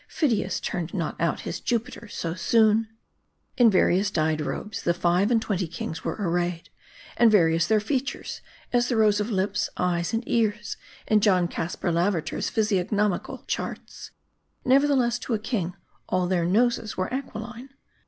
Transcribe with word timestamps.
Phidias 0.07 0.59
turned 0.59 0.95
not 0.95 1.15
out 1.21 1.41
his 1.41 1.59
Jupiter 1.59 2.07
so 2.07 2.33
soon. 2.33 2.87
In 3.55 3.69
various 3.69 4.09
dyed 4.09 4.41
robes 4.41 4.81
the 4.81 4.95
five 4.95 5.29
and 5.29 5.39
twenty 5.39 5.67
kings 5.67 6.03
were 6.03 6.15
ar 6.17 6.27
rayed; 6.31 6.69
and 7.17 7.31
various 7.31 7.67
their 7.67 7.79
features, 7.79 8.41
as 8.73 8.87
the 8.89 8.97
rows 8.97 9.19
of 9.19 9.29
lips, 9.29 9.69
eyes 9.77 10.11
and 10.11 10.23
ears 10.27 10.75
in 11.05 11.19
John 11.19 11.47
Caspar 11.47 11.91
Lavater's 11.91 12.49
physiognomical 12.49 13.43
charts. 13.45 14.09
Nevertheless, 14.65 15.19
to 15.19 15.35
a 15.35 15.37
king, 15.39 15.75
all 16.09 16.25
their 16.25 16.45
'noses 16.45 16.97
were 16.97 17.13
aquiline. 17.13 17.69